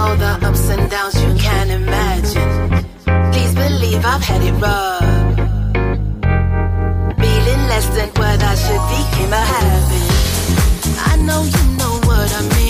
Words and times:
know 0.00 0.16
the 0.16 0.32
ups 0.48 0.68
and 0.70 0.90
downs 0.90 1.16
you 1.24 1.32
can 1.46 1.66
imagine. 1.80 2.50
Please 3.32 3.54
believe 3.64 4.02
I've 4.12 4.24
had 4.30 4.42
it 4.50 4.56
rough. 4.64 5.10
Feeling 7.22 7.62
less 7.72 7.86
than 7.96 8.08
what 8.20 8.38
I 8.52 8.54
should 8.62 8.84
be 8.92 9.00
came 9.14 9.32
a 9.42 9.44
habit. 9.52 10.10
I 11.10 11.14
know 11.26 11.40
you 11.54 11.64
know 11.78 11.94
what 12.08 12.28
I 12.38 12.42
mean. 12.54 12.69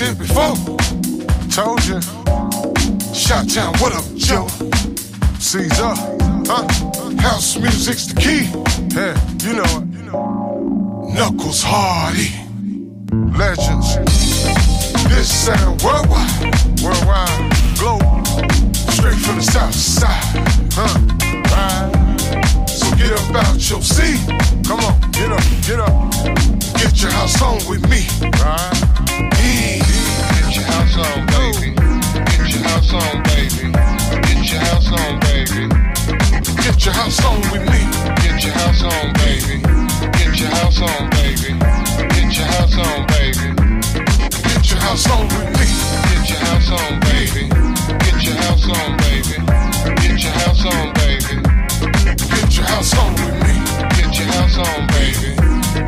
Here 0.00 0.14
before. 0.14 0.54
Told 1.50 1.84
you. 1.86 2.00
Shot 3.12 3.48
town, 3.48 3.74
what 3.78 3.92
up, 3.92 4.04
Joe? 4.16 4.46
Caesar, 5.38 5.94
huh? 6.46 6.66
House 7.20 7.58
music's 7.58 8.06
the 8.06 8.20
key. 8.20 8.44
Yeah, 8.94 9.14
you 9.44 9.52
know 9.58 9.72
it. 9.80 11.14
Knuckles 11.14 11.62
Hardy, 11.62 12.30
legends. 13.36 13.96
This 15.08 15.28
sound 15.46 15.82
worldwide, 15.82 16.54
worldwide, 16.82 17.52
global, 17.78 18.24
straight 18.92 19.18
from 19.18 19.36
the 19.36 19.42
south 19.42 19.74
side, 19.74 20.48
huh? 20.72 20.98
Right. 21.52 22.11
Get 23.02 23.18
up 23.18 23.34
out 23.34 23.58
your 23.68 23.82
seat. 23.82 24.20
Come 24.62 24.78
on, 24.78 24.94
get 25.10 25.32
up, 25.32 25.42
get 25.66 25.80
up. 25.80 25.90
Get 26.78 27.02
your 27.02 27.10
house 27.10 27.42
on 27.42 27.58
with 27.66 27.82
me, 27.90 28.06
right? 28.38 28.78
Yeah. 29.42 29.82
Get 30.38 30.54
your 30.54 30.66
house 30.70 30.96
on, 31.02 31.26
baby. 31.26 31.74
Get 32.30 32.54
your 32.54 32.62
house 32.62 32.92
on, 32.94 33.22
baby. 33.26 33.74
Get 34.22 34.52
your 34.52 34.60
house 34.62 34.92
on, 34.94 35.18
baby. 35.18 35.66
Get 36.62 36.84
your 36.86 36.94
house 36.94 37.24
on 37.26 37.40
with 37.50 37.66
me. 37.66 37.82
Get 38.22 38.44
your 38.44 38.54
house 38.54 38.82
on, 38.86 39.12
baby. 39.18 39.58
Get 40.14 40.38
your 40.38 40.50
house 40.54 40.80
on, 40.80 41.10
baby. 41.10 41.58
Get 42.06 42.38
your 42.38 42.46
house 42.54 42.78
on, 42.78 43.06
baby. 43.10 43.50
Get 44.46 44.70
your 44.70 44.78
house 44.78 45.10
on 45.10 45.26
with 45.26 45.50
me. 45.58 45.66
Get 46.06 46.30
your 46.30 46.38
house 46.38 46.70
on, 46.70 47.00
baby. 47.10 47.42
Get 47.98 48.22
your 48.22 48.36
house 48.46 48.68
on, 48.70 48.96
baby. 49.02 49.36
Get 49.98 50.22
your 50.22 50.32
house 50.38 50.64
on, 50.66 50.94
baby. 50.94 51.51
Get 51.82 52.56
your 52.56 52.66
house 52.66 52.96
on 52.98 53.12
with 53.14 53.34
me. 53.42 53.54
Get 53.96 54.18
your 54.18 54.28
house 54.28 54.58
on, 54.58 54.86
baby. 54.88 55.34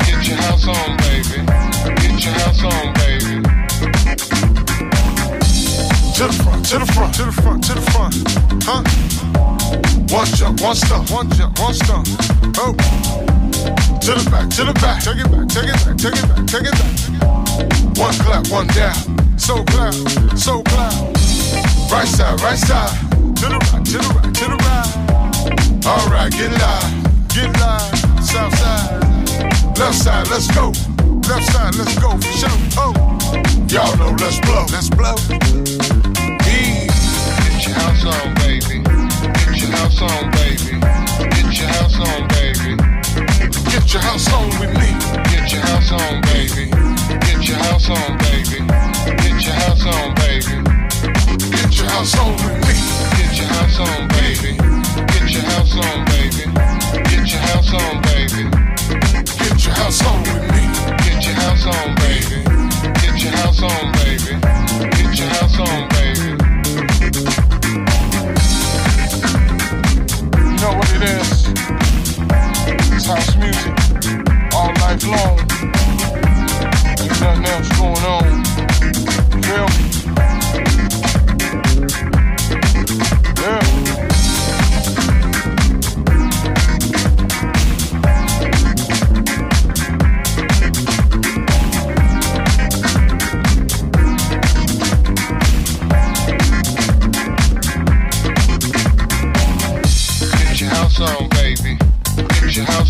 Get 0.05 0.27
your 0.27 0.37
house 0.37 0.67
on, 0.67 0.97
baby. 0.97 1.37
Get 2.01 2.25
your 2.25 2.33
house 2.33 2.63
on, 2.63 2.93
baby. 2.93 3.41
To 6.15 6.23
the 6.27 6.33
front, 6.43 6.65
to 6.65 6.79
the 6.79 6.85
front, 6.93 7.13
to 7.15 7.23
the 7.25 7.31
front, 7.31 7.63
to 7.65 7.73
the 7.73 7.81
front. 7.91 8.15
Huh? 8.63 8.83
One 10.15 10.27
jump, 10.27 10.61
one 10.61 10.75
stump, 10.75 11.11
one 11.11 11.29
jump, 11.31 11.59
one 11.59 11.73
stump. 11.73 12.07
Oh. 12.57 12.73
To 14.01 14.11
the 14.13 14.29
back, 14.29 14.49
to 14.51 14.63
the 14.63 14.73
back. 14.79 15.03
Take 15.03 15.17
it 15.17 15.31
back, 15.31 15.47
take 15.49 15.67
it 15.67 15.75
back, 15.85 15.97
take 15.97 16.15
it 16.15 16.27
back, 16.29 16.45
take 16.47 16.67
it 16.67 16.75
back. 16.75 17.97
One 17.97 18.13
clap, 18.23 18.47
one 18.49 18.67
down. 18.67 18.95
So 19.37 19.63
clap, 19.65 19.93
so 20.37 20.61
clap. 20.63 20.93
Right 21.91 22.07
side, 22.07 22.39
right 22.41 22.57
side. 22.57 22.95
To 23.37 23.45
the 23.49 23.59
right, 23.71 23.85
to 23.85 23.97
the 23.97 24.09
right, 24.15 24.33
to 24.33 24.45
the 24.45 24.55
right. 24.55 25.24
All 25.87 26.09
right, 26.09 26.31
get 26.31 26.51
live, 26.51 27.27
get 27.29 27.53
live. 27.59 27.99
South 28.25 28.57
side, 28.57 29.77
left 29.77 29.93
side, 29.93 30.27
let's 30.31 30.47
go. 30.49 30.69
Left 31.29 31.45
side, 31.53 31.75
let's 31.75 31.99
go 31.99 32.09
for 32.17 32.33
sure. 32.33 32.49
Oh, 32.75 32.93
y'all 33.69 33.95
know, 33.97 34.15
let's 34.19 34.39
blow, 34.41 34.65
let's 34.71 34.89
blow. 34.89 35.13
E. 36.49 36.87
Get 37.45 37.67
your 37.67 37.75
house 37.75 38.03
on, 38.03 38.33
baby. 38.33 38.81
Get 38.81 39.61
your 39.61 39.71
house 39.77 40.01
on, 40.01 40.31
baby. 40.31 40.79
Get 41.29 41.59
your 41.59 41.69
house 41.69 41.99
on, 41.99 42.27
baby. 42.29 42.75
Get 43.69 43.93
your 43.93 44.01
house 44.01 44.33
on 44.33 44.49
with 44.59 44.73
me. 44.73 44.89
Get 45.29 45.51
your 45.51 45.61
house 45.61 45.91
on, 45.91 46.21
baby. 46.21 46.71
Get 47.21 47.47
your 47.47 47.57
house 47.57 47.89
on, 47.89 48.17
baby. 48.17 48.65
Get 49.21 49.45
your 49.45 49.53
house 49.53 49.85
on, 49.85 50.15
baby. 50.15 50.84
Get 51.37 51.77
your 51.77 51.87
house 51.89 52.17
on 52.17 52.31
with. 52.31 52.63
Get 53.17 53.37
your 53.37 53.47
house 53.47 53.79
on, 53.79 54.07
baby. 54.07 54.55
Get 55.11 55.29
your 55.31 55.41
house 55.43 55.75
on, 55.75 56.05
baby. 56.05 56.45
Get 57.09 57.29
your 57.31 57.41
house 57.41 57.73
on, 57.73 58.01
baby. 58.03 58.43
Get 59.43 59.65
your 59.65 59.73
house 59.73 60.01
on 60.05 60.23
baby. 60.23 60.61
Get 63.01 63.21
your 63.21 63.33
house 63.35 63.61
on, 63.63 63.91
baby. 63.91 64.39
Get 64.95 65.19
your 65.19 65.27
house 65.27 65.59
on, 65.59 65.89
baby. 65.89 66.27
You 70.39 70.55
know 70.61 70.73
what 70.77 70.89
it 70.95 71.03
is? 71.03 71.45
House 73.05 73.35
music 73.35 73.73
all 74.55 74.71
night 74.73 75.03
long. 75.03 75.37
Ain't 76.99 77.19
nothing 77.19 77.45
else 77.45 77.69
going 77.77 78.05
on. 78.05 78.43
Me? 79.41 79.94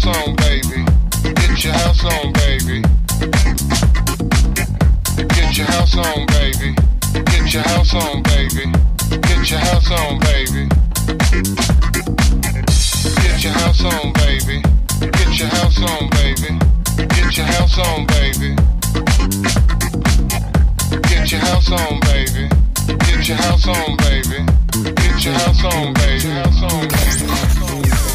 House 0.06 0.28
on, 0.28 0.36
baby. 0.36 0.86
Get 1.34 1.64
your 1.64 1.74
house 1.74 2.04
on, 2.06 2.34
baby. 2.34 2.82
Get 5.34 5.58
your 5.58 5.66
house 5.66 5.98
on, 5.98 6.26
baby. 6.28 6.76
Get 7.26 7.54
your 7.54 7.64
house 7.64 7.94
on, 7.96 8.22
baby. 8.24 8.72
Get 9.10 9.50
your 9.50 9.60
house 9.60 9.92
on, 9.92 10.20
baby. 10.20 10.70
Get 13.16 13.44
your 13.44 13.54
house 13.54 13.84
on, 13.84 14.14
baby. 14.14 14.62
Get 15.00 15.38
your 15.38 15.46
house 15.54 15.80
on, 15.80 16.12
baby. 16.14 16.56
Get 16.96 17.26
Get 17.26 17.38
your 17.38 17.46
house 17.48 17.80
on, 17.80 18.06
baby. 18.06 18.56
Get 21.10 21.32
your 21.32 21.40
house 21.40 21.72
on, 21.72 22.00
baby. 22.02 22.50
Get 23.00 23.28
your 23.28 23.38
house 23.38 23.68
on, 23.68 23.98
baby. 23.98 24.46
Get 24.96 25.26
your 25.26 25.34
house 25.34 25.66
on, 25.66 25.94
baby. 25.94 26.14
Get 26.14 26.24
your 26.24 26.34
house 26.34 26.64
on, 26.64 26.88
baby. 26.88 28.15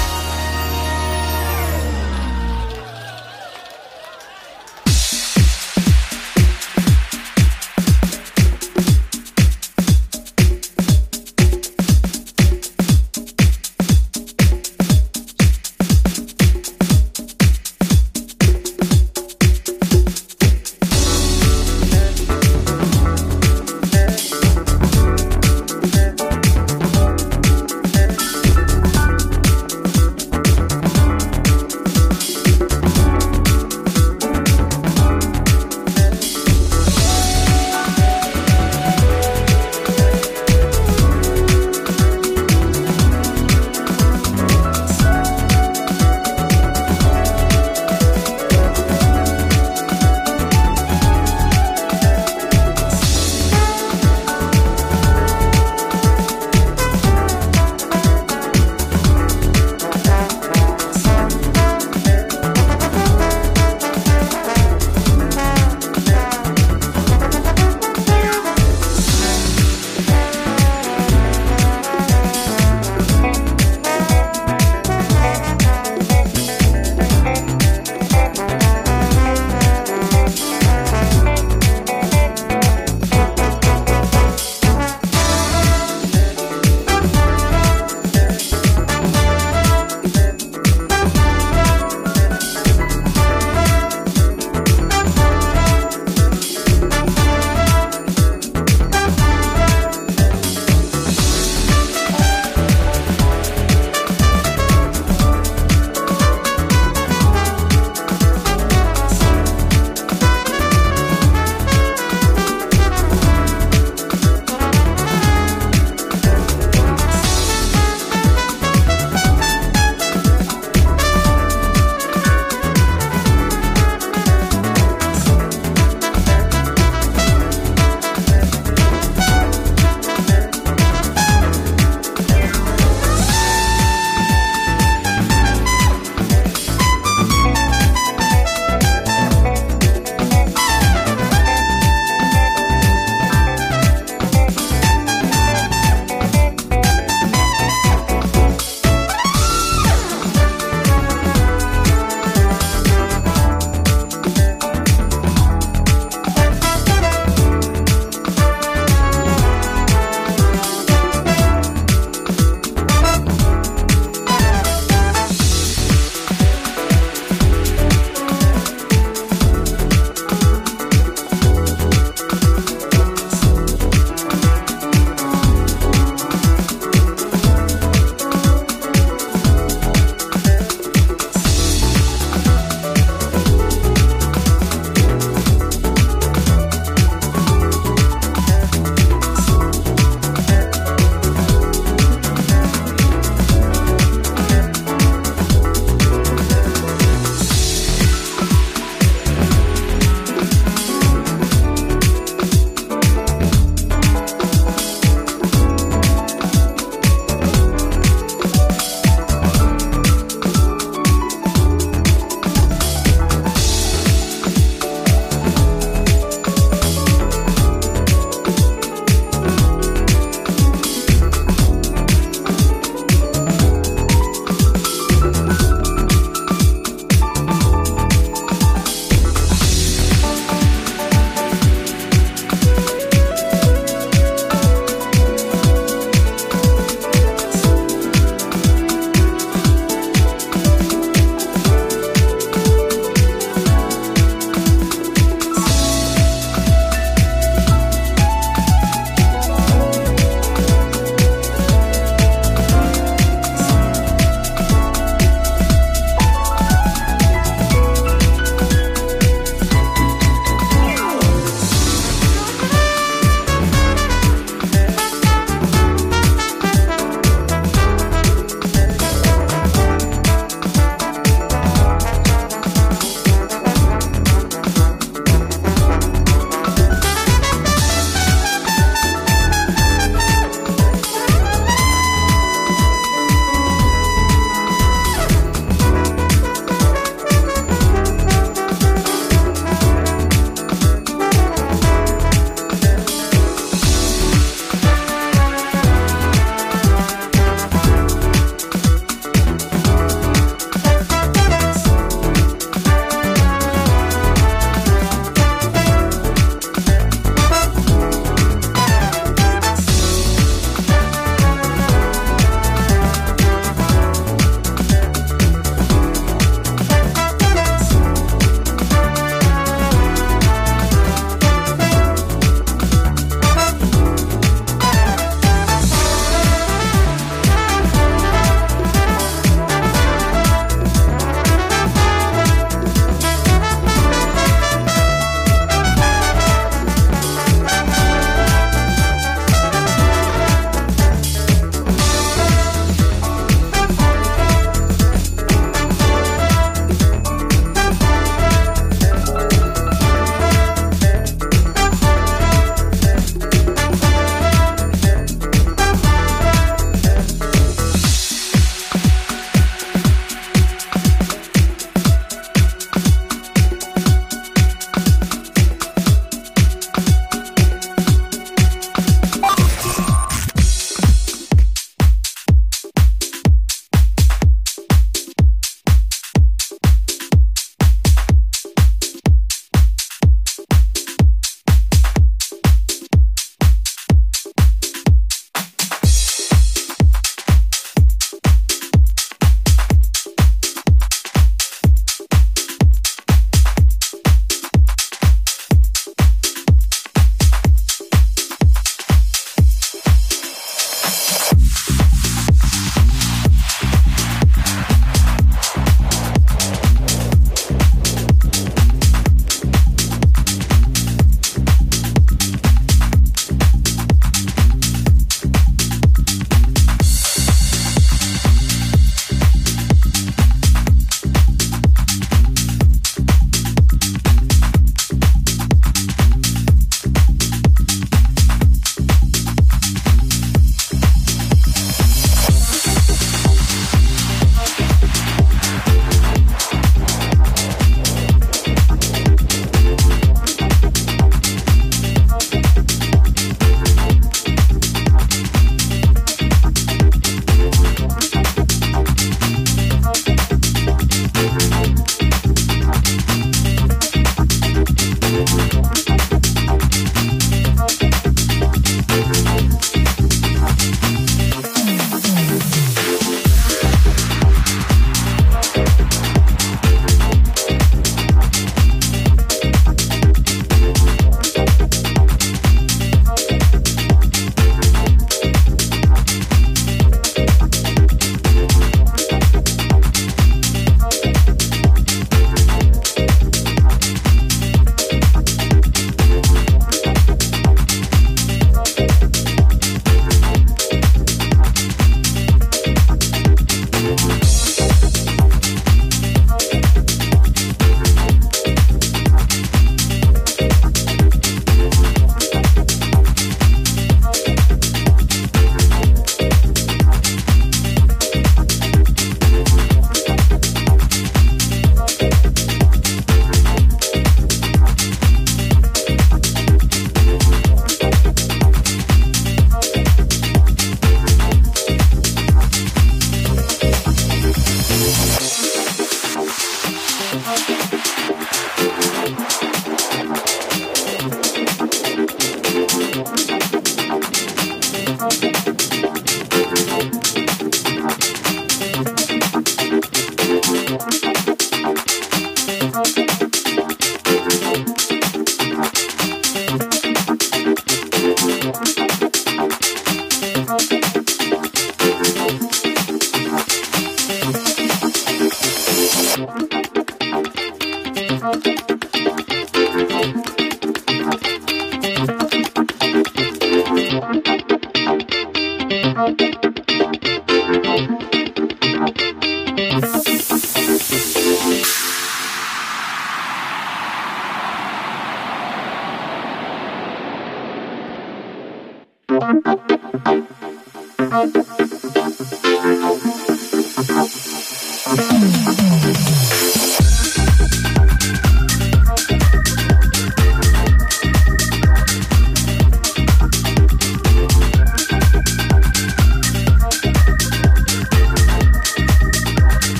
Thank 558.41 558.90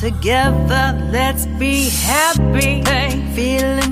Together. 0.00 0.98
Let's 1.12 1.46
be 1.46 1.88
happy, 1.88 2.82
feeling 3.34 3.83